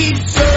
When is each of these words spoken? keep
keep 0.00 0.49